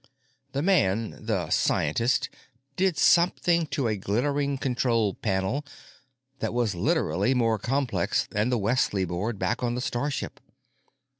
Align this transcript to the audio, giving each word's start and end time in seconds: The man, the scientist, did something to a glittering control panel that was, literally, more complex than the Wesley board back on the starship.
The 0.53 0.63
man, 0.63 1.23
the 1.25 1.51
scientist, 1.51 2.27
did 2.75 2.97
something 2.97 3.67
to 3.67 3.85
a 3.87 3.95
glittering 3.97 4.57
control 4.57 5.13
panel 5.13 5.63
that 6.39 6.55
was, 6.55 6.73
literally, 6.73 7.35
more 7.35 7.59
complex 7.59 8.25
than 8.25 8.49
the 8.49 8.57
Wesley 8.57 9.05
board 9.05 9.37
back 9.37 9.61
on 9.61 9.75
the 9.75 9.79
starship. 9.81 10.39